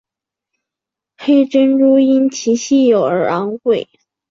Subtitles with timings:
[1.19, 3.87] 黑珍珠因其稀有而昂贵。